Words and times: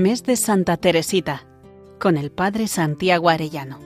Mes 0.00 0.24
de 0.24 0.34
Santa 0.34 0.78
Teresita, 0.78 1.44
con 1.98 2.16
el 2.16 2.30
Padre 2.30 2.68
Santiago 2.68 3.28
Arellano. 3.28 3.78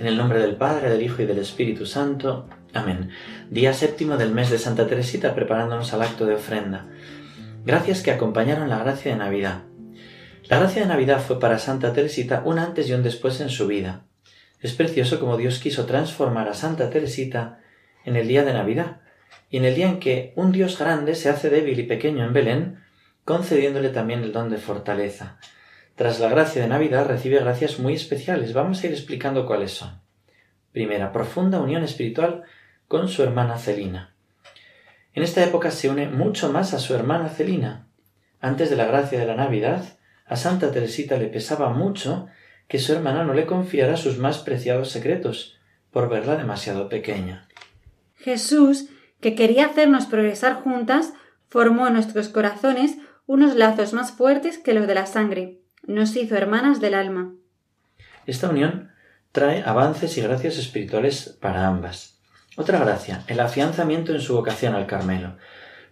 En 0.00 0.06
el 0.06 0.16
nombre 0.16 0.38
del 0.38 0.56
Padre, 0.56 0.88
del 0.88 1.02
Hijo 1.02 1.20
y 1.20 1.26
del 1.26 1.36
Espíritu 1.36 1.84
Santo. 1.84 2.48
Amén. 2.72 3.10
Día 3.50 3.74
séptimo 3.74 4.16
del 4.16 4.32
mes 4.32 4.48
de 4.48 4.56
Santa 4.56 4.86
Teresita, 4.86 5.34
preparándonos 5.34 5.92
al 5.92 6.00
acto 6.00 6.24
de 6.24 6.36
ofrenda. 6.36 6.86
Gracias 7.66 8.00
que 8.00 8.12
acompañaron 8.12 8.70
la 8.70 8.78
gracia 8.78 9.12
de 9.12 9.18
Navidad. 9.18 9.64
La 10.44 10.58
gracia 10.58 10.80
de 10.80 10.88
Navidad 10.88 11.20
fue 11.20 11.38
para 11.38 11.58
Santa 11.58 11.92
Teresita 11.92 12.40
un 12.46 12.58
antes 12.58 12.88
y 12.88 12.94
un 12.94 13.02
después 13.02 13.42
en 13.42 13.50
su 13.50 13.66
vida. 13.66 14.06
Es 14.58 14.72
precioso 14.72 15.20
como 15.20 15.36
Dios 15.36 15.58
quiso 15.58 15.84
transformar 15.84 16.48
a 16.48 16.54
Santa 16.54 16.88
Teresita 16.88 17.60
en 18.06 18.16
el 18.16 18.26
día 18.26 18.42
de 18.42 18.54
Navidad, 18.54 19.02
y 19.52 19.58
en 19.58 19.66
el 19.66 19.74
día 19.74 19.86
en 19.86 20.00
que 20.00 20.32
un 20.34 20.50
Dios 20.50 20.78
grande 20.78 21.14
se 21.14 21.28
hace 21.28 21.50
débil 21.50 21.78
y 21.78 21.82
pequeño 21.82 22.24
en 22.24 22.32
Belén, 22.32 22.78
concediéndole 23.26 23.90
también 23.90 24.22
el 24.22 24.32
don 24.32 24.48
de 24.48 24.56
fortaleza. 24.56 25.38
Tras 25.94 26.20
la 26.20 26.30
gracia 26.30 26.62
de 26.62 26.68
Navidad 26.68 27.06
recibe 27.06 27.38
gracias 27.38 27.78
muy 27.78 27.92
especiales. 27.92 28.54
Vamos 28.54 28.82
a 28.82 28.86
ir 28.86 28.92
explicando 28.92 29.44
cuáles 29.44 29.72
son. 29.72 30.00
Primera, 30.72 31.12
profunda 31.12 31.60
unión 31.60 31.84
espiritual 31.84 32.44
con 32.88 33.08
su 33.08 33.22
hermana 33.22 33.58
Celina. 33.58 34.14
En 35.12 35.22
esta 35.22 35.44
época 35.44 35.70
se 35.70 35.90
une 35.90 36.08
mucho 36.08 36.50
más 36.50 36.72
a 36.72 36.78
su 36.78 36.94
hermana 36.94 37.28
Celina. 37.28 37.88
Antes 38.40 38.70
de 38.70 38.76
la 38.76 38.86
gracia 38.86 39.20
de 39.20 39.26
la 39.26 39.36
Navidad, 39.36 39.98
a 40.24 40.36
Santa 40.36 40.72
Teresita 40.72 41.18
le 41.18 41.26
pesaba 41.26 41.68
mucho 41.68 42.26
que 42.68 42.78
su 42.78 42.94
hermana 42.94 43.22
no 43.22 43.34
le 43.34 43.44
confiara 43.44 43.98
sus 43.98 44.16
más 44.16 44.38
preciados 44.38 44.88
secretos, 44.88 45.58
por 45.90 46.08
verla 46.08 46.36
demasiado 46.36 46.88
pequeña. 46.88 47.48
Jesús, 48.16 48.88
que 49.22 49.34
quería 49.34 49.66
hacernos 49.66 50.04
progresar 50.06 50.62
juntas, 50.62 51.14
formó 51.48 51.86
en 51.86 51.94
nuestros 51.94 52.28
corazones 52.28 52.98
unos 53.26 53.54
lazos 53.54 53.94
más 53.94 54.10
fuertes 54.10 54.58
que 54.58 54.74
los 54.74 54.86
de 54.86 54.94
la 54.94 55.06
sangre. 55.06 55.60
Nos 55.86 56.14
hizo 56.16 56.36
hermanas 56.36 56.80
del 56.80 56.94
alma. 56.94 57.32
Esta 58.26 58.50
unión 58.50 58.90
trae 59.30 59.62
avances 59.64 60.18
y 60.18 60.20
gracias 60.20 60.58
espirituales 60.58 61.38
para 61.40 61.68
ambas. 61.68 62.20
Otra 62.56 62.78
gracia, 62.80 63.22
el 63.28 63.40
afianzamiento 63.40 64.12
en 64.12 64.20
su 64.20 64.34
vocación 64.34 64.74
al 64.74 64.86
Carmelo. 64.86 65.36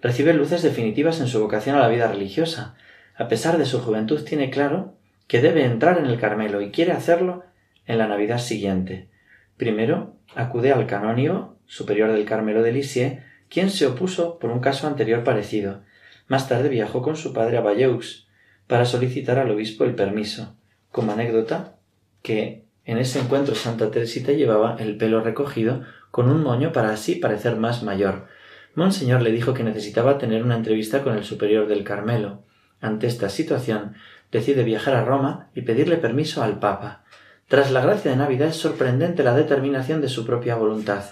Recibe 0.03 0.35
luces 0.35 0.63
definitivas 0.63 1.21
en 1.21 1.29
su 1.29 1.41
vocación 1.41 1.77
a 1.77 1.81
la 1.81 1.89
vida 1.89 2.09
religiosa. 2.09 2.75
A 3.17 3.29
pesar 3.29 3.59
de 3.59 3.65
su 3.65 3.81
juventud, 3.81 4.25
tiene 4.25 4.51
claro 4.51 4.97
que 5.29 5.41
debe 5.41 5.65
entrar 5.65 5.99
en 5.99 6.07
el 6.07 6.19
Carmelo 6.19 6.61
y 6.61 6.73
quiere 6.73 6.93
hacerlo 6.93 7.45
en 7.87 7.99
la 7.99 8.09
Navidad 8.09 8.39
siguiente. 8.39 9.09
Primero, 9.57 10.17
acude 10.35 10.73
al 10.73 10.87
canónigo 10.87 11.60
superior 11.71 12.11
del 12.11 12.25
Carmelo 12.25 12.63
de 12.63 12.73
Lisieux, 12.73 13.21
quien 13.49 13.71
se 13.71 13.87
opuso 13.87 14.41
por 14.41 14.51
un 14.51 14.59
caso 14.59 14.89
anterior 14.89 15.23
parecido. 15.23 15.83
Más 16.27 16.49
tarde 16.49 16.69
viajó 16.69 17.01
con 17.01 17.17
su 17.17 17.33
padre 17.33 17.59
a 17.59 17.61
Bayeux 17.61 18.27
para 18.67 18.85
solicitar 18.85 19.39
al 19.39 19.53
obispo 19.53 19.85
el 19.85 19.95
permiso. 19.95 20.57
Como 20.91 21.13
anécdota, 21.13 21.77
que 22.23 22.65
en 22.85 22.99
ese 22.99 23.21
encuentro 23.21 23.55
Santa 23.55 23.89
Teresita 23.93 24.33
llevaba 24.33 24.77
el 24.81 24.97
pelo 24.97 25.21
recogido 25.21 25.83
con 26.11 26.29
un 26.29 26.43
moño 26.43 26.73
para 26.73 26.91
así 26.91 27.15
parecer 27.15 27.55
más 27.55 27.85
mayor. 27.85 28.27
Monseñor 28.75 29.23
le 29.23 29.31
dijo 29.31 29.55
que 29.55 29.63
necesitaba 29.63 30.19
tener 30.19 30.43
una 30.43 30.57
entrevista 30.57 31.05
con 31.05 31.17
el 31.17 31.23
superior 31.23 31.69
del 31.69 31.85
Carmelo. 31.85 32.43
Ante 32.81 33.07
esta 33.07 33.29
situación, 33.29 33.95
decide 34.33 34.65
viajar 34.65 34.95
a 34.95 35.05
Roma 35.05 35.51
y 35.55 35.63
pedirle 35.63 35.99
permiso 35.99 36.43
al 36.43 36.59
Papa. 36.59 37.05
Tras 37.47 37.71
la 37.71 37.81
gracia 37.81 38.11
de 38.11 38.17
Navidad 38.17 38.49
es 38.49 38.57
sorprendente 38.57 39.23
la 39.23 39.35
determinación 39.35 40.01
de 40.01 40.09
su 40.09 40.27
propia 40.27 40.57
voluntad. 40.57 41.05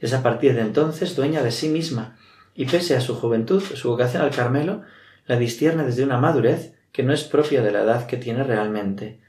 Es 0.00 0.12
a 0.12 0.22
partir 0.22 0.54
de 0.54 0.60
entonces 0.60 1.16
dueña 1.16 1.42
de 1.42 1.50
sí 1.50 1.68
misma, 1.68 2.16
y 2.54 2.66
pese 2.66 2.96
a 2.96 3.00
su 3.00 3.14
juventud, 3.14 3.62
su 3.62 3.90
vocación 3.90 4.22
al 4.22 4.30
Carmelo, 4.30 4.82
la 5.26 5.36
distierne 5.36 5.84
desde 5.84 6.04
una 6.04 6.18
madurez 6.18 6.74
que 6.92 7.02
no 7.02 7.12
es 7.12 7.24
propia 7.24 7.62
de 7.62 7.70
la 7.70 7.82
edad 7.82 8.06
que 8.06 8.16
tiene 8.16 8.42
realmente. 8.44 9.20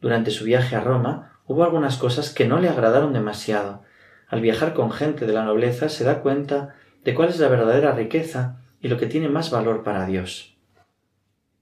Durante 0.00 0.30
su 0.30 0.44
viaje 0.44 0.76
a 0.76 0.80
Roma 0.80 1.38
hubo 1.46 1.64
algunas 1.64 1.96
cosas 1.96 2.30
que 2.30 2.46
no 2.46 2.58
le 2.58 2.68
agradaron 2.68 3.12
demasiado. 3.12 3.82
Al 4.28 4.40
viajar 4.40 4.72
con 4.74 4.90
gente 4.90 5.26
de 5.26 5.32
la 5.32 5.44
nobleza 5.44 5.88
se 5.88 6.04
da 6.04 6.22
cuenta 6.22 6.74
de 7.04 7.14
cuál 7.14 7.28
es 7.28 7.38
la 7.38 7.48
verdadera 7.48 7.92
riqueza 7.92 8.62
y 8.80 8.88
lo 8.88 8.96
que 8.96 9.06
tiene 9.06 9.28
más 9.28 9.50
valor 9.50 9.82
para 9.82 10.06
Dios. 10.06 10.56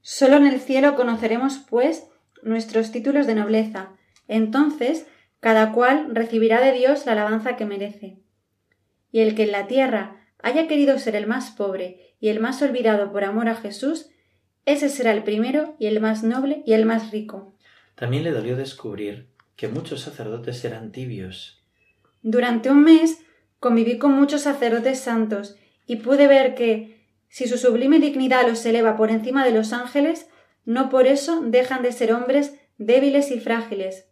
Solo 0.02 0.36
en 0.36 0.46
el 0.46 0.60
cielo 0.60 0.94
conoceremos, 0.94 1.58
pues, 1.68 2.06
nuestros 2.42 2.92
títulos 2.92 3.26
de 3.26 3.34
nobleza. 3.34 3.88
Entonces, 4.28 5.06
cada 5.40 5.72
cual 5.72 6.14
recibirá 6.14 6.60
de 6.60 6.72
Dios 6.72 7.06
la 7.06 7.12
alabanza 7.12 7.56
que 7.56 7.66
merece 7.66 8.18
y 9.10 9.20
el 9.20 9.34
que 9.34 9.44
en 9.44 9.52
la 9.52 9.66
tierra 9.66 10.26
haya 10.42 10.68
querido 10.68 10.98
ser 10.98 11.16
el 11.16 11.26
más 11.26 11.50
pobre 11.50 12.14
y 12.20 12.28
el 12.28 12.40
más 12.40 12.62
olvidado 12.62 13.12
por 13.12 13.24
amor 13.24 13.48
a 13.48 13.54
Jesús, 13.54 14.10
ese 14.64 14.88
será 14.88 15.12
el 15.12 15.22
primero 15.22 15.76
y 15.78 15.86
el 15.86 16.00
más 16.00 16.22
noble 16.22 16.62
y 16.66 16.74
el 16.74 16.84
más 16.84 17.10
rico. 17.10 17.54
También 17.94 18.22
le 18.22 18.30
dolió 18.30 18.56
descubrir 18.56 19.28
que 19.56 19.68
muchos 19.68 20.02
sacerdotes 20.02 20.64
eran 20.64 20.92
tibios. 20.92 21.64
Durante 22.22 22.70
un 22.70 22.84
mes 22.84 23.24
conviví 23.60 23.98
con 23.98 24.12
muchos 24.12 24.42
sacerdotes 24.42 25.00
santos 25.00 25.56
y 25.86 25.96
pude 25.96 26.28
ver 26.28 26.54
que, 26.54 27.06
si 27.28 27.48
su 27.48 27.58
sublime 27.58 27.98
dignidad 27.98 28.46
los 28.46 28.64
eleva 28.66 28.96
por 28.96 29.10
encima 29.10 29.44
de 29.44 29.52
los 29.52 29.72
ángeles, 29.72 30.28
no 30.64 30.90
por 30.90 31.06
eso 31.06 31.40
dejan 31.40 31.82
de 31.82 31.92
ser 31.92 32.12
hombres 32.12 32.60
débiles 32.76 33.30
y 33.30 33.40
frágiles. 33.40 34.06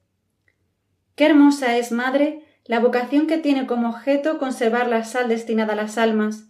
Qué 1.14 1.26
hermosa 1.26 1.76
es, 1.76 1.92
madre, 1.92 2.45
la 2.66 2.80
vocación 2.80 3.26
que 3.26 3.38
tiene 3.38 3.66
como 3.66 3.90
objeto 3.90 4.38
conservar 4.38 4.88
la 4.88 5.04
sal 5.04 5.28
destinada 5.28 5.74
a 5.74 5.76
las 5.76 5.98
almas. 5.98 6.44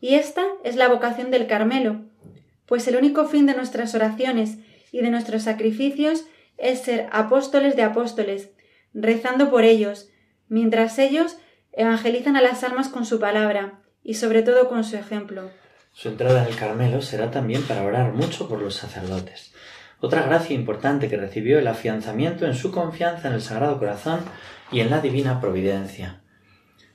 Y 0.00 0.14
esta 0.14 0.44
es 0.64 0.76
la 0.76 0.88
vocación 0.88 1.30
del 1.30 1.46
Carmelo, 1.46 2.02
pues 2.66 2.86
el 2.86 2.96
único 2.96 3.26
fin 3.26 3.46
de 3.46 3.54
nuestras 3.54 3.94
oraciones 3.94 4.58
y 4.92 5.00
de 5.00 5.10
nuestros 5.10 5.42
sacrificios 5.42 6.24
es 6.56 6.80
ser 6.80 7.08
apóstoles 7.12 7.76
de 7.76 7.82
apóstoles, 7.82 8.50
rezando 8.94 9.50
por 9.50 9.64
ellos, 9.64 10.08
mientras 10.48 10.98
ellos 10.98 11.38
evangelizan 11.72 12.36
a 12.36 12.42
las 12.42 12.62
almas 12.64 12.88
con 12.88 13.04
su 13.04 13.18
palabra 13.18 13.80
y 14.02 14.14
sobre 14.14 14.42
todo 14.42 14.68
con 14.68 14.84
su 14.84 14.96
ejemplo. 14.96 15.50
Su 15.92 16.08
entrada 16.08 16.42
en 16.42 16.48
el 16.48 16.56
Carmelo 16.56 17.02
será 17.02 17.30
también 17.30 17.62
para 17.62 17.82
orar 17.82 18.12
mucho 18.12 18.48
por 18.48 18.60
los 18.60 18.74
sacerdotes. 18.74 19.52
Otra 20.00 20.22
gracia 20.22 20.54
importante 20.54 21.08
que 21.08 21.16
recibió 21.16 21.58
el 21.58 21.66
afianzamiento 21.66 22.46
en 22.46 22.54
su 22.54 22.70
confianza 22.70 23.28
en 23.28 23.34
el 23.34 23.40
Sagrado 23.40 23.78
Corazón 23.78 24.20
y 24.70 24.80
en 24.80 24.90
la 24.90 25.00
divina 25.00 25.40
providencia. 25.40 26.20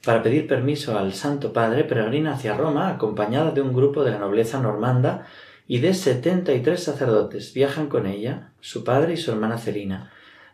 Para 0.06 0.24
pedir 0.24 0.47
permiso 0.47 0.97
al 0.97 1.13
Santo 1.13 1.52
Padre, 1.52 1.84
peregrina 1.84 2.34
hacia 2.34 2.56
Roma 2.56 2.90
acompañada 2.90 3.52
de 3.52 3.62
un 3.62 3.74
grupo 3.74 4.03
de 4.03 4.12
la 4.12 4.19
nobleza 4.19 4.62
normanda 4.62 5.25
y 5.68 5.80
de 5.80 5.94
setenta 5.94 6.53
y 6.53 6.62
tres 6.62 6.84
sacerdotes. 6.84 7.53
Viajan 7.53 7.88
con 7.88 8.06
ella, 8.06 8.52
su 8.62 8.84
padre 8.84 9.13
y 9.13 9.18
su 9.18 9.31
hermana 9.31 9.58
Celina. 9.58 10.12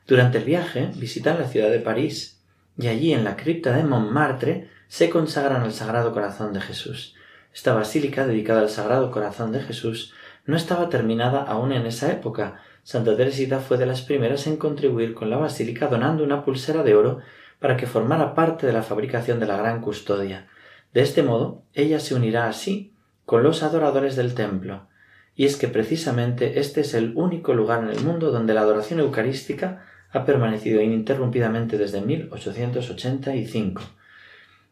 Durante 0.07 0.39
el 0.39 0.43
viaje 0.43 0.89
visitan 0.95 1.39
la 1.39 1.47
ciudad 1.47 1.69
de 1.69 1.79
París 1.79 2.41
y 2.77 2.87
allí 2.87 3.13
en 3.13 3.23
la 3.23 3.35
cripta 3.35 3.75
de 3.75 3.83
Montmartre 3.83 4.69
se 4.87 5.09
consagran 5.11 5.61
al 5.61 5.73
Sagrado 5.73 6.13
Corazón 6.13 6.53
de 6.53 6.61
Jesús. 6.61 7.15
Esta 7.53 7.73
basílica 7.73 8.25
dedicada 8.25 8.61
al 8.61 8.69
Sagrado 8.69 9.11
Corazón 9.11 9.51
de 9.51 9.61
Jesús 9.61 10.13
no 10.49 10.57
estaba 10.57 10.89
terminada 10.89 11.43
aún 11.43 11.71
en 11.71 11.85
esa 11.85 12.11
época, 12.11 12.59
Santa 12.81 13.15
Teresita 13.15 13.59
fue 13.59 13.77
de 13.77 13.85
las 13.85 14.01
primeras 14.01 14.47
en 14.47 14.57
contribuir 14.57 15.13
con 15.13 15.29
la 15.29 15.37
basílica 15.37 15.85
donando 15.85 16.23
una 16.23 16.43
pulsera 16.43 16.81
de 16.81 16.95
oro 16.95 17.19
para 17.59 17.77
que 17.77 17.85
formara 17.85 18.33
parte 18.33 18.65
de 18.65 18.73
la 18.73 18.81
fabricación 18.81 19.39
de 19.39 19.45
la 19.45 19.57
gran 19.57 19.79
custodia. 19.79 20.47
De 20.91 21.01
este 21.01 21.21
modo, 21.21 21.61
ella 21.75 21.99
se 21.99 22.15
unirá 22.15 22.47
así 22.47 22.95
con 23.27 23.43
los 23.43 23.61
adoradores 23.61 24.15
del 24.15 24.33
templo. 24.33 24.87
Y 25.35 25.45
es 25.45 25.55
que 25.55 25.67
precisamente 25.67 26.59
este 26.59 26.81
es 26.81 26.95
el 26.95 27.13
único 27.15 27.53
lugar 27.53 27.83
en 27.83 27.91
el 27.91 28.03
mundo 28.03 28.31
donde 28.31 28.55
la 28.55 28.61
adoración 28.61 28.99
eucarística 29.01 29.85
ha 30.11 30.25
permanecido 30.25 30.81
ininterrumpidamente 30.81 31.77
desde 31.77 32.01
1885. 32.01 33.83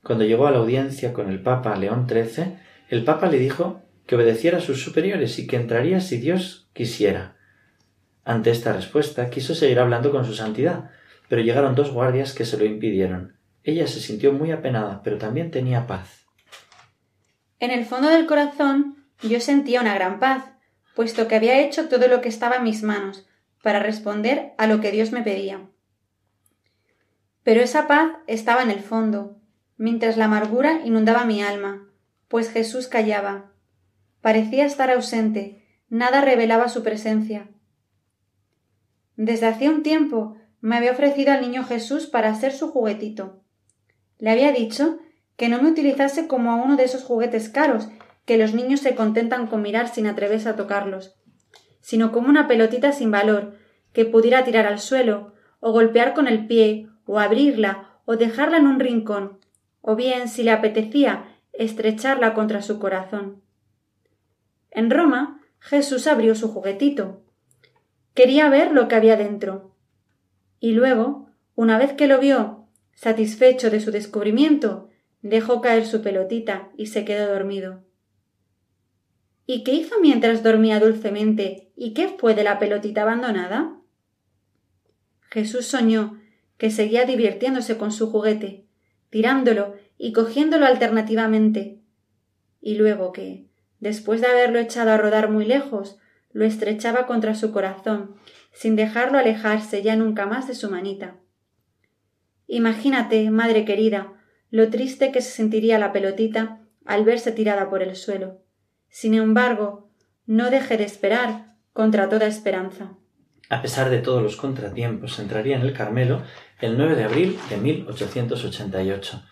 Cuando 0.02 0.26
llegó 0.26 0.48
a 0.48 0.52
la 0.52 0.58
audiencia 0.58 1.14
con 1.14 1.30
el 1.30 1.44
Papa 1.44 1.76
León 1.76 2.08
XIII, 2.10 2.58
el 2.90 3.04
Papa 3.04 3.28
le 3.28 3.38
dijo 3.38 3.84
que 4.08 4.16
obedeciera 4.16 4.58
a 4.58 4.62
sus 4.62 4.82
superiores 4.82 5.38
y 5.38 5.46
que 5.46 5.58
entraría 5.58 6.00
si 6.00 6.18
Dios 6.18 6.70
quisiera. 6.74 7.36
Ante 8.24 8.50
esta 8.52 8.74
respuesta 8.74 9.30
quiso 9.30 9.54
seguir 9.54 9.80
hablando 9.80 10.12
con 10.12 10.26
su 10.26 10.34
santidad, 10.34 10.90
pero 11.30 11.42
llegaron 11.42 11.76
dos 11.76 11.92
guardias 11.92 12.34
que 12.34 12.46
se 12.46 12.58
lo 12.58 12.66
impidieron. 12.66 13.38
Ella 13.64 13.86
se 13.86 14.00
sintió 14.00 14.34
muy 14.34 14.52
apenada, 14.52 15.02
pero 15.04 15.18
también 15.18 15.52
tenía 15.52 15.88
paz. 15.88 16.26
En 17.60 17.72
el 17.72 17.86
fondo 17.86 18.10
del 18.10 18.26
corazón 18.26 19.06
yo 19.22 19.40
sentía 19.40 19.82
una 19.82 19.94
gran 19.94 20.20
paz, 20.20 20.46
puesto 20.96 21.28
que 21.28 21.36
había 21.36 21.60
hecho 21.60 21.90
todo 21.90 22.08
lo 22.08 22.22
que 22.22 22.30
estaba 22.30 22.58
en 22.58 22.64
mis 22.64 22.84
manos 22.84 23.28
para 23.62 23.80
responder 23.80 24.54
a 24.58 24.68
lo 24.68 24.80
que 24.80 24.92
Dios 24.92 25.12
me 25.12 25.22
pedía. 25.22 25.60
Pero 27.44 27.62
esa 27.62 27.88
paz 27.88 28.12
estaba 28.28 28.64
en 28.64 28.72
el 28.72 28.80
fondo, 28.80 29.38
mientras 29.78 30.18
la 30.18 30.26
amargura 30.26 30.82
inundaba 30.86 31.26
mi 31.26 31.42
alma, 31.42 31.88
pues 32.28 32.50
Jesús 32.52 32.88
callaba. 32.88 33.52
Parecía 34.28 34.66
estar 34.66 34.92
ausente, 34.92 35.64
nada 35.88 36.20
revelaba 36.20 36.68
su 36.68 36.84
presencia. 36.84 37.48
Desde 39.16 39.48
hacía 39.48 39.70
un 39.70 39.84
tiempo 39.84 40.36
me 40.60 40.76
había 40.76 40.92
ofrecido 40.92 41.32
al 41.32 41.40
niño 41.40 41.64
Jesús 41.64 42.08
para 42.08 42.36
ser 42.36 42.52
su 42.52 42.68
juguetito. 42.68 43.42
Le 44.18 44.32
había 44.32 44.52
dicho 44.52 45.00
que 45.38 45.48
no 45.48 45.62
me 45.62 45.70
utilizase 45.70 46.28
como 46.28 46.52
a 46.52 46.56
uno 46.56 46.76
de 46.76 46.84
esos 46.84 47.06
juguetes 47.06 47.48
caros 47.48 47.88
que 48.26 48.38
los 48.38 48.54
niños 48.54 48.82
se 48.82 48.96
contentan 48.96 49.48
con 49.48 49.62
mirar 49.62 49.88
sin 49.88 50.08
atreverse 50.08 50.50
a 50.50 50.58
tocarlos, 50.58 51.16
sino 51.80 52.12
como 52.12 52.28
una 52.28 52.50
pelotita 52.50 52.92
sin 52.92 53.12
valor, 53.12 53.56
que 53.94 54.04
pudiera 54.04 54.44
tirar 54.44 54.66
al 54.66 54.80
suelo, 54.80 55.36
o 55.62 55.72
golpear 55.72 56.14
con 56.14 56.28
el 56.28 56.48
pie, 56.48 56.90
o 57.06 57.22
abrirla, 57.22 58.02
o 58.04 58.18
dejarla 58.18 58.58
en 58.58 58.68
un 58.68 58.82
rincón, 58.82 59.40
o 59.80 59.96
bien, 59.96 60.28
si 60.28 60.44
le 60.44 60.52
apetecía, 60.52 61.40
estrecharla 61.54 62.34
contra 62.34 62.62
su 62.62 62.78
corazón. 62.78 63.47
En 64.78 64.92
Roma, 64.92 65.42
Jesús 65.58 66.06
abrió 66.06 66.36
su 66.36 66.50
juguetito. 66.50 67.24
Quería 68.14 68.48
ver 68.48 68.74
lo 68.74 68.88
que 68.88 68.94
había 68.94 69.18
dentro. 69.18 69.76
Y 70.60 70.74
luego, 70.74 71.32
una 71.56 71.80
vez 71.80 71.94
que 71.94 72.06
lo 72.06 72.20
vio, 72.20 72.68
satisfecho 72.94 73.72
de 73.72 73.80
su 73.80 73.90
descubrimiento, 73.90 74.90
dejó 75.24 75.62
caer 75.62 75.88
su 75.88 76.04
pelotita 76.04 76.70
y 76.78 76.86
se 76.86 77.06
quedó 77.06 77.34
dormido. 77.34 77.86
¿Y 79.48 79.64
qué 79.64 79.74
hizo 79.74 79.96
mientras 80.00 80.44
dormía 80.44 80.80
dulcemente? 80.80 81.72
¿Y 81.76 81.96
qué 81.96 82.10
fue 82.10 82.36
de 82.36 82.44
la 82.44 82.60
pelotita 82.60 83.02
abandonada? 83.02 83.80
Jesús 85.32 85.66
soñó 85.66 86.22
que 86.60 86.70
seguía 86.70 87.06
divirtiéndose 87.06 87.80
con 87.80 87.92
su 87.92 88.12
juguete, 88.12 88.68
tirándolo 89.10 89.74
y 89.98 90.14
cogiéndolo 90.14 90.68
alternativamente, 90.68 91.82
y 92.62 92.76
luego 92.76 93.12
que, 93.12 93.48
después 93.80 94.22
de 94.22 94.28
haberlo 94.28 94.60
echado 94.60 94.92
a 94.92 94.98
rodar 94.98 95.30
muy 95.30 95.46
lejos, 95.46 95.98
lo 96.32 96.46
estrechaba 96.46 97.08
contra 97.08 97.36
su 97.36 97.52
corazón, 97.52 98.16
sin 98.52 98.76
dejarlo 98.76 99.18
alejarse 99.18 99.82
ya 99.82 99.96
nunca 99.96 100.26
más 100.26 100.48
de 100.48 100.56
su 100.56 100.70
manita. 100.70 101.16
Imagínate, 102.48 103.30
madre 103.30 103.66
querida, 103.66 104.14
lo 104.50 104.70
triste 104.70 105.12
que 105.12 105.22
se 105.22 105.32
sentiría 105.32 105.80
la 105.80 105.92
pelotita 105.92 106.62
al 106.86 107.04
verse 107.04 107.32
tirada 107.32 107.70
por 107.70 107.84
el 107.84 107.96
suelo. 107.96 108.42
Sin 108.90 109.14
embargo, 109.14 109.92
no 110.26 110.50
deje 110.50 110.78
de 110.78 110.86
esperar 110.86 111.56
contra 111.74 112.10
toda 112.10 112.28
esperanza. 112.28 112.94
A 113.50 113.62
pesar 113.62 113.90
de 113.90 114.00
todos 114.00 114.22
los 114.22 114.36
contratiempos, 114.36 115.20
entraría 115.20 115.56
en 115.56 115.62
el 115.62 115.74
Carmelo 115.74 116.24
el 116.60 116.78
9 116.78 116.96
de 116.96 117.04
abril 117.04 117.40
de 117.50 117.58
1888. 117.58 119.24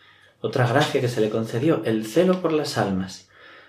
Otra 0.41 0.67
gracia 0.67 1.01
que 1.01 1.07
se 1.07 1.21
le 1.21 1.29
concedió, 1.29 1.83
el 1.85 2.05
celo 2.05 2.41
por 2.41 2.53
las 2.53 2.77
almas. 2.77 3.24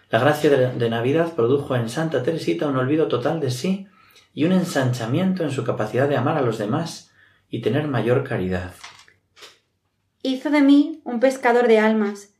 La 0.08 0.20
gracia 0.20 0.50
de, 0.50 0.90
Navidad 0.90 1.34
produjo 1.34 1.74
en 1.74 1.88
Santa 1.88 2.22
Teresita 2.22 2.68
un 2.68 2.76
olvido 2.76 3.08
total 3.08 3.40
de 3.40 3.50
sí 3.50 3.88
y 4.32 4.44
un 4.44 4.52
ensanchamiento 4.52 5.42
en 5.42 5.50
su 5.50 5.64
capacidad 5.64 6.08
de 6.08 6.16
amar 6.16 6.36
a 6.38 6.42
los 6.42 6.58
demás 6.58 7.10
y 7.50 7.60
tener 7.60 7.88
mayor 7.88 8.22
caridad. 8.22 8.72
Hizo 10.22 10.50
de 10.50 10.60
mí 10.60 11.00
un 11.04 11.18
pescador 11.18 11.66
de 11.66 11.80
almas 11.80 12.34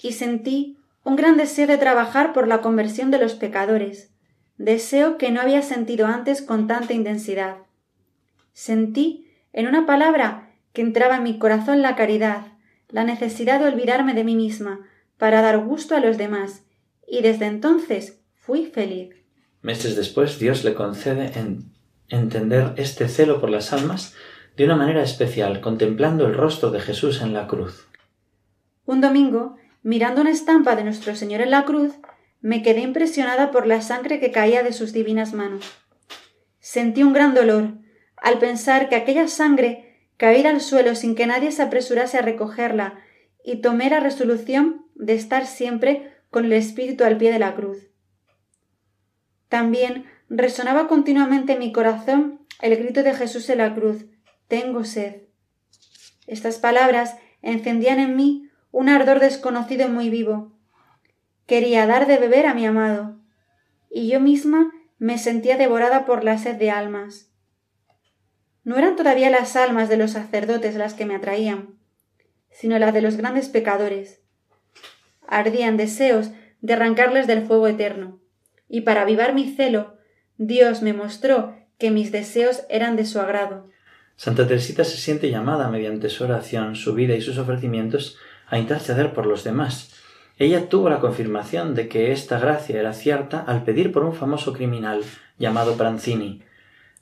y 0.00 0.12
sentí 0.12 0.78
un 1.04 1.14
gran 1.14 1.36
deseo 1.36 1.68
de 1.68 1.78
trabajar 1.78 2.32
por 2.32 2.48
la 2.48 2.60
conversión 2.60 3.12
de 3.12 3.18
los 3.18 3.34
pecadores, 3.34 4.10
deseo 4.58 5.16
que 5.16 5.30
no 5.30 5.40
había 5.40 5.62
sentido 5.62 6.06
antes 6.06 6.42
con 6.42 6.66
tanta 6.66 6.92
intensidad. 6.92 7.58
Sentí, 8.52 9.28
en 9.52 9.68
una 9.68 9.86
palabra, 9.86 10.50
que 10.72 10.82
entraba 10.82 11.16
en 11.16 11.22
mi 11.22 11.38
corazón 11.38 11.82
la 11.82 11.94
caridad, 11.94 12.46
la 12.88 13.04
necesidad 13.04 13.60
de 13.60 13.66
olvidarme 13.66 14.14
de 14.14 14.24
mí 14.24 14.34
misma, 14.34 14.80
para 15.18 15.40
dar 15.40 15.58
gusto 15.58 15.94
a 15.94 16.00
los 16.00 16.18
demás, 16.18 16.64
y 17.12 17.20
desde 17.20 17.44
entonces 17.44 18.22
fui 18.34 18.64
feliz. 18.64 19.14
Meses 19.60 19.96
después 19.96 20.38
Dios 20.38 20.64
le 20.64 20.72
concede 20.72 21.30
entender 22.08 22.72
este 22.78 23.06
celo 23.06 23.38
por 23.38 23.50
las 23.50 23.74
almas 23.74 24.14
de 24.56 24.64
una 24.64 24.76
manera 24.76 25.02
especial, 25.02 25.60
contemplando 25.60 26.26
el 26.26 26.34
rostro 26.34 26.70
de 26.70 26.80
Jesús 26.80 27.20
en 27.20 27.34
la 27.34 27.46
cruz. 27.46 27.86
Un 28.86 29.02
domingo 29.02 29.56
Mirando 29.84 30.20
una 30.20 30.30
estampa 30.30 30.76
de 30.76 30.84
nuestro 30.84 31.16
Señor 31.16 31.40
en 31.40 31.50
la 31.50 31.64
cruz, 31.64 31.92
me 32.40 32.62
quedé 32.62 32.82
impresionada 32.82 33.50
por 33.50 33.66
la 33.66 33.82
sangre 33.82 34.20
que 34.20 34.30
caía 34.30 34.62
de 34.62 34.72
sus 34.72 34.92
divinas 34.92 35.34
manos. 35.34 35.64
Sentí 36.60 37.02
un 37.02 37.12
gran 37.12 37.34
dolor 37.34 37.72
al 38.16 38.38
pensar 38.38 38.88
que 38.88 38.94
aquella 38.94 39.26
sangre 39.26 39.98
caía 40.16 40.50
al 40.50 40.60
suelo 40.60 40.94
sin 40.94 41.16
que 41.16 41.26
nadie 41.26 41.50
se 41.50 41.62
apresurase 41.62 42.16
a 42.16 42.22
recogerla, 42.22 43.00
y 43.44 43.56
tomé 43.60 43.90
la 43.90 43.98
resolución 43.98 44.86
de 44.94 45.14
estar 45.14 45.46
siempre 45.46 46.11
con 46.32 46.46
el 46.46 46.54
espíritu 46.54 47.04
al 47.04 47.18
pie 47.18 47.30
de 47.30 47.38
la 47.38 47.54
cruz. 47.54 47.90
También 49.48 50.06
resonaba 50.30 50.88
continuamente 50.88 51.52
en 51.52 51.58
mi 51.58 51.72
corazón 51.72 52.40
el 52.62 52.74
grito 52.76 53.02
de 53.02 53.12
Jesús 53.14 53.48
en 53.50 53.58
la 53.58 53.74
cruz 53.74 54.06
Tengo 54.48 54.82
sed. 54.84 55.24
Estas 56.26 56.58
palabras 56.58 57.16
encendían 57.42 57.98
en 57.98 58.16
mí 58.16 58.48
un 58.70 58.88
ardor 58.88 59.20
desconocido 59.20 59.86
y 59.86 59.90
muy 59.90 60.08
vivo. 60.08 60.52
Quería 61.46 61.86
dar 61.86 62.06
de 62.06 62.16
beber 62.16 62.46
a 62.46 62.54
mi 62.54 62.64
amado, 62.64 63.20
y 63.90 64.08
yo 64.08 64.18
misma 64.18 64.72
me 64.98 65.18
sentía 65.18 65.58
devorada 65.58 66.06
por 66.06 66.24
la 66.24 66.38
sed 66.38 66.56
de 66.56 66.70
almas. 66.70 67.30
No 68.64 68.78
eran 68.78 68.96
todavía 68.96 69.28
las 69.28 69.54
almas 69.54 69.90
de 69.90 69.98
los 69.98 70.12
sacerdotes 70.12 70.76
las 70.76 70.94
que 70.94 71.04
me 71.04 71.14
atraían, 71.14 71.78
sino 72.50 72.78
las 72.78 72.94
de 72.94 73.02
los 73.02 73.18
grandes 73.18 73.50
pecadores. 73.50 74.21
Ardían 75.32 75.78
deseos 75.78 76.30
de 76.60 76.74
arrancarles 76.74 77.26
del 77.26 77.46
fuego 77.46 77.66
eterno, 77.66 78.20
y 78.68 78.82
para 78.82 79.02
avivar 79.02 79.34
mi 79.34 79.50
celo, 79.50 79.96
Dios 80.36 80.82
me 80.82 80.92
mostró 80.92 81.56
que 81.78 81.90
mis 81.90 82.12
deseos 82.12 82.62
eran 82.68 82.96
de 82.96 83.06
su 83.06 83.18
agrado. 83.18 83.68
Santa 84.16 84.46
Teresita 84.46 84.84
se 84.84 84.98
siente 84.98 85.30
llamada 85.30 85.68
mediante 85.68 86.10
su 86.10 86.24
oración, 86.24 86.76
su 86.76 86.94
vida 86.94 87.14
y 87.14 87.22
sus 87.22 87.38
ofrecimientos 87.38 88.18
a 88.46 88.58
interceder 88.58 89.14
por 89.14 89.26
los 89.26 89.42
demás. 89.42 89.94
Ella 90.38 90.68
tuvo 90.68 90.90
la 90.90 91.00
confirmación 91.00 91.74
de 91.74 91.88
que 91.88 92.12
esta 92.12 92.38
gracia 92.38 92.78
era 92.78 92.92
cierta 92.92 93.40
al 93.40 93.64
pedir 93.64 93.90
por 93.90 94.04
un 94.04 94.14
famoso 94.14 94.52
criminal 94.52 95.02
llamado 95.38 95.76
Pranzini, 95.76 96.42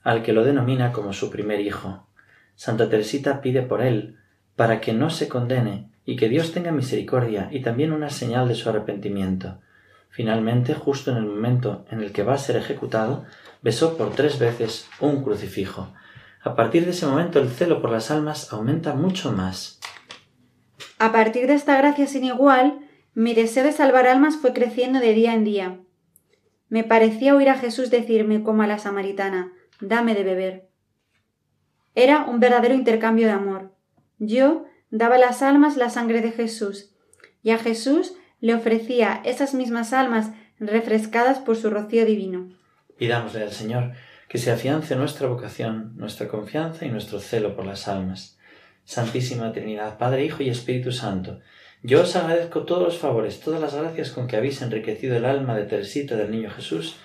al 0.03 0.23
que 0.23 0.32
lo 0.32 0.44
denomina 0.44 0.93
como 0.93 1.12
su 1.12 1.31
primer 1.31 1.61
hijo. 1.61 2.06
Santa 2.55 2.88
Teresita 2.88 3.41
pide 3.41 3.62
por 3.62 3.82
él, 3.82 4.19
para 4.55 4.81
que 4.81 4.93
no 4.93 5.11
se 5.11 5.29
condene 5.29 5.90
y 6.11 6.17
que 6.17 6.29
Dios 6.29 6.51
tenga 6.51 6.73
misericordia 6.73 7.47
y 7.53 7.62
también 7.62 7.93
una 7.93 8.11
señal 8.11 8.49
de 8.49 8.57
su 8.57 8.69
arrepentimiento. 8.69 9.61
Finalmente, 10.09 10.75
justo 10.75 11.12
en 11.12 11.19
el 11.19 11.25
momento 11.25 11.85
en 11.89 12.01
el 12.01 12.11
que 12.11 12.25
va 12.25 12.35
a 12.35 12.39
ser 12.39 12.57
ejecutado, 12.57 13.25
besó 13.62 13.97
por 13.97 14.11
tres 14.11 14.41
veces 14.41 14.89
un 14.99 15.23
crucifijo. 15.23 15.95
A 16.43 16.57
partir 16.57 16.85
de 16.85 16.91
ese 16.91 17.07
momento 17.07 17.39
el 17.39 17.49
celo 17.49 17.81
por 17.81 17.93
las 17.93 18.11
almas 18.11 18.53
aumenta 18.53 18.93
mucho 18.95 19.31
más. 19.31 19.79
A 20.99 21.12
partir 21.12 21.47
de 21.47 21.55
esta 21.55 21.77
gracia 21.77 22.09
sin 22.09 22.25
igual, 22.25 22.81
mi 23.15 23.32
deseo 23.32 23.63
de 23.63 23.70
salvar 23.70 24.08
almas 24.08 24.37
fue 24.37 24.53
creciendo 24.53 24.99
de 24.99 25.15
día 25.15 25.32
en 25.32 25.44
día. 25.44 25.79
Me 26.69 26.82
parecía 26.82 27.37
oír 27.37 27.51
a 27.51 27.55
Jesús 27.55 27.89
decirme 27.89 28.43
como 28.43 28.63
a 28.63 28.67
la 28.67 28.81
samaritana 28.81 29.53
dame 29.81 30.17
de 30.17 30.25
beber. 30.25 30.69
Era 31.94 32.25
un 32.25 32.41
verdadero 32.41 32.75
intercambio 32.75 33.29
de 33.29 33.32
amor. 33.32 33.77
Yo 34.19 34.65
daba 34.91 35.19
las 35.19 35.43
almas 35.43 35.77
la 35.77 35.91
sangre 35.91 36.20
de 36.20 36.32
Jesús, 36.32 36.91
y 37.43 37.51
a 37.51 37.59
Jesús 37.59 38.15
le 38.41 38.55
ofrecía 38.55 39.20
esas 39.25 39.55
mismas 39.55 39.93
almas 39.93 40.31
refrescadas 40.59 41.39
por 41.39 41.56
su 41.56 41.70
rocío 41.70 42.05
divino. 42.05 42.49
Pidámosle 42.99 43.43
al 43.43 43.53
Señor 43.53 43.93
que 44.29 44.39
se 44.39 44.51
afiance 44.51 44.94
nuestra 44.97 45.27
vocación, 45.27 45.97
nuestra 45.97 46.29
confianza 46.29 46.85
y 46.87 46.91
nuestro 46.91 47.19
celo 47.19 47.56
por 47.56 47.67
las 47.67 47.89
almas 47.89 48.39
Santísima 48.85 49.53
Trinidad, 49.53 49.99
Padre, 49.99 50.25
Hijo 50.25 50.43
y 50.43 50.49
Espíritu 50.49 50.91
Santo, 50.91 51.41
yo 51.82 52.03
os 52.03 52.15
agradezco 52.17 52.65
todos 52.65 52.82
los 52.82 52.99
favores, 52.99 53.41
todas 53.41 53.61
las 53.61 53.75
gracias 53.75 54.11
con 54.11 54.27
que 54.27 54.37
habéis 54.37 54.61
enriquecido 54.61 55.17
el 55.17 55.25
alma 55.25 55.56
de 55.56 55.65
Teresita 55.65 56.17
del 56.17 56.31
Niño 56.31 56.51
Jesús 56.51 56.97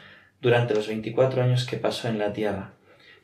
durante 0.41 0.73
los 0.73 0.87
veinticuatro 0.87 1.41
años 1.41 1.65
que 1.65 1.77
pasó 1.77 2.09
en 2.09 2.19
la 2.19 2.33
tierra. 2.33 2.73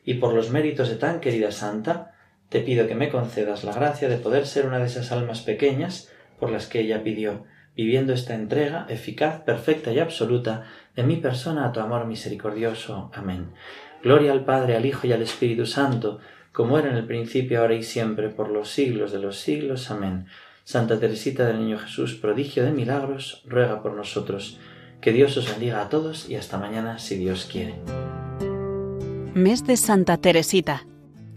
Y 0.04 0.14
por 0.14 0.32
los 0.32 0.50
méritos 0.50 0.88
de 0.88 0.94
tan 0.94 1.20
querida 1.20 1.52
Santa, 1.52 2.11
te 2.52 2.60
pido 2.60 2.86
que 2.86 2.94
me 2.94 3.08
concedas 3.08 3.64
la 3.64 3.72
gracia 3.72 4.10
de 4.10 4.18
poder 4.18 4.46
ser 4.46 4.66
una 4.66 4.78
de 4.78 4.84
esas 4.84 5.10
almas 5.10 5.40
pequeñas 5.40 6.12
por 6.38 6.50
las 6.50 6.66
que 6.66 6.80
ella 6.80 7.02
pidió, 7.02 7.44
viviendo 7.74 8.12
esta 8.12 8.34
entrega 8.34 8.84
eficaz, 8.90 9.40
perfecta 9.40 9.90
y 9.90 9.98
absoluta 9.98 10.64
de 10.94 11.02
mi 11.02 11.16
persona 11.16 11.64
a 11.66 11.72
tu 11.72 11.80
amor 11.80 12.06
misericordioso. 12.06 13.10
Amén. 13.14 13.52
Gloria 14.02 14.32
al 14.32 14.44
Padre, 14.44 14.76
al 14.76 14.84
Hijo 14.84 15.06
y 15.06 15.12
al 15.12 15.22
Espíritu 15.22 15.64
Santo, 15.64 16.20
como 16.52 16.78
era 16.78 16.90
en 16.90 16.96
el 16.96 17.06
principio, 17.06 17.62
ahora 17.62 17.74
y 17.74 17.82
siempre, 17.82 18.28
por 18.28 18.50
los 18.50 18.68
siglos 18.68 19.12
de 19.12 19.20
los 19.20 19.38
siglos. 19.38 19.90
Amén. 19.90 20.26
Santa 20.64 21.00
Teresita 21.00 21.46
del 21.46 21.58
Niño 21.58 21.78
Jesús, 21.78 22.16
prodigio 22.16 22.64
de 22.64 22.72
milagros, 22.72 23.42
ruega 23.46 23.82
por 23.82 23.94
nosotros. 23.94 24.58
Que 25.00 25.12
Dios 25.12 25.38
os 25.38 25.50
bendiga 25.50 25.80
a 25.80 25.88
todos 25.88 26.28
y 26.28 26.36
hasta 26.36 26.58
mañana 26.58 26.98
si 26.98 27.16
Dios 27.16 27.48
quiere. 27.50 27.76
Mes 29.34 29.66
de 29.66 29.78
Santa 29.78 30.18
Teresita, 30.18 30.84